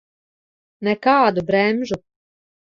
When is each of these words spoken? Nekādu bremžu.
Nekādu 0.87 1.45
bremžu. 1.51 2.01